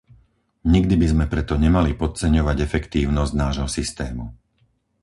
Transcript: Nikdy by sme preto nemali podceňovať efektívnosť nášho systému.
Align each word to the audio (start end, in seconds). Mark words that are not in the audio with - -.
Nikdy 0.73 0.95
by 1.01 1.07
sme 1.13 1.25
preto 1.33 1.53
nemali 1.65 1.91
podceňovať 2.03 2.57
efektívnosť 2.67 3.31
nášho 3.43 3.67
systému. 3.77 4.25